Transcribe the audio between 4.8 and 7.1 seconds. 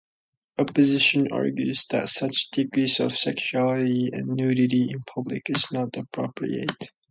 in public is not appropriate.